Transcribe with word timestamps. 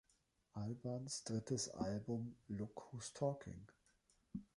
Albans 0.55 1.23
drittes 1.25 1.69
Album 1.69 2.35
Look 2.47 2.87
Who's 2.91 3.11
Talking! 3.13 3.67